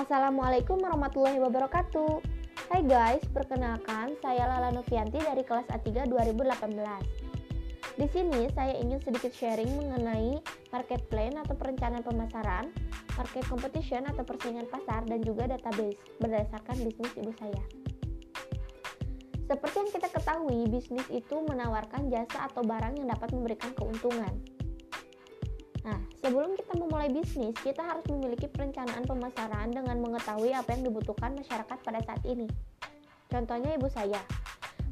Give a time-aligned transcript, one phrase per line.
[0.00, 2.24] Assalamualaikum warahmatullahi wabarakatuh.
[2.72, 8.00] Hai guys, perkenalkan saya Lala Novianti dari kelas A3 2018.
[8.00, 10.40] Di sini saya ingin sedikit sharing mengenai
[10.72, 12.72] market plan atau perencanaan pemasaran,
[13.12, 17.60] market competition atau persaingan pasar dan juga database berdasarkan bisnis ibu saya.
[19.52, 24.32] Seperti yang kita ketahui, bisnis itu menawarkan jasa atau barang yang dapat memberikan keuntungan.
[25.80, 31.32] Nah, sebelum kita memulai bisnis, kita harus memiliki perencanaan pemasaran dengan mengetahui apa yang dibutuhkan
[31.32, 32.44] masyarakat pada saat ini.
[33.32, 34.20] Contohnya ibu saya.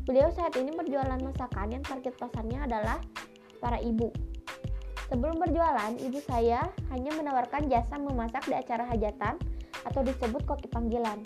[0.09, 2.97] Beliau saat ini berjualan masakan yang target pasarnya adalah
[3.61, 4.09] para ibu.
[5.13, 9.37] Sebelum berjualan, ibu saya hanya menawarkan jasa memasak di acara hajatan
[9.85, 11.21] atau disebut koki panggilan.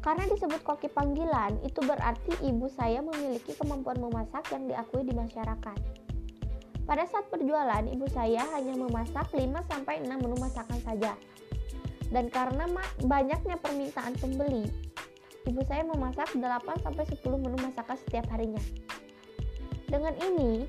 [0.00, 5.99] Karena disebut koki panggilan, itu berarti ibu saya memiliki kemampuan memasak yang diakui di masyarakat.
[6.90, 11.14] Pada saat berjualan, ibu saya hanya memasak 5-6 menu masakan saja.
[12.10, 12.66] Dan karena
[13.06, 14.66] banyaknya permintaan pembeli,
[15.46, 18.58] ibu saya memasak 8-10 menu masakan setiap harinya.
[19.86, 20.66] Dengan ini,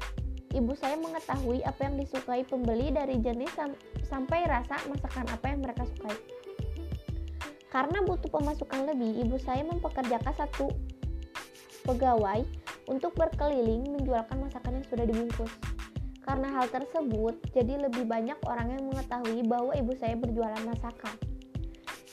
[0.53, 3.73] ibu saya mengetahui apa yang disukai pembeli dari jenis sam
[4.05, 6.21] sampai rasa masakan apa yang mereka sukai.
[7.73, 10.69] Karena butuh pemasukan lebih, ibu saya mempekerjakan satu
[11.81, 12.45] pegawai
[12.85, 15.80] untuk berkeliling menjualkan masakan yang sudah dibungkus.
[16.31, 21.11] Karena hal tersebut, jadi lebih banyak orang yang mengetahui bahwa ibu saya berjualan masakan.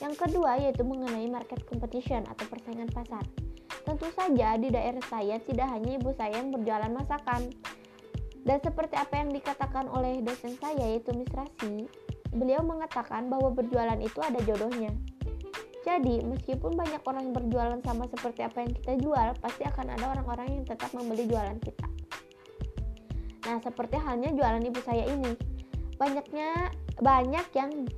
[0.03, 3.23] Yang kedua yaitu mengenai market competition atau persaingan pasar.
[3.87, 7.47] Tentu saja di daerah saya tidak hanya ibu saya yang berjualan masakan.
[8.43, 11.87] Dan seperti apa yang dikatakan oleh dosen saya yaitu Miss Rasi,
[12.35, 14.91] beliau mengatakan bahwa berjualan itu ada jodohnya.
[15.87, 20.59] Jadi, meskipun banyak orang berjualan sama seperti apa yang kita jual, pasti akan ada orang-orang
[20.59, 21.87] yang tetap membeli jualan kita.
[23.49, 25.33] Nah, seperti halnya jualan ibu saya ini.
[25.97, 26.69] Banyaknya
[27.01, 27.89] banyak yang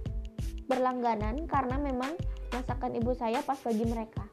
[0.71, 2.15] berlangganan karena memang
[2.55, 4.23] masakan ibu saya pas bagi mereka.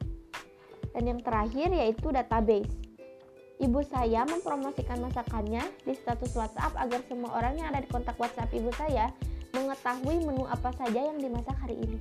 [0.95, 2.71] Dan yang terakhir yaitu database.
[3.59, 8.55] Ibu saya mempromosikan masakannya di status WhatsApp agar semua orang yang ada di kontak WhatsApp
[8.55, 9.11] ibu saya
[9.51, 11.99] mengetahui menu apa saja yang dimasak hari ini.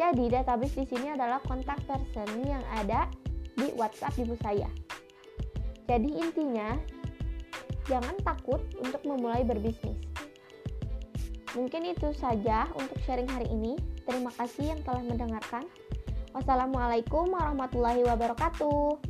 [0.00, 3.04] Jadi database di sini adalah kontak person yang ada
[3.60, 4.72] di WhatsApp ibu saya.
[5.84, 6.72] Jadi intinya
[7.86, 9.98] jangan takut untuk memulai berbisnis.
[11.56, 13.80] Mungkin itu saja untuk sharing hari ini.
[14.04, 15.64] Terima kasih yang telah mendengarkan.
[16.36, 19.00] Wassalamualaikum warahmatullahi wabarakatuh.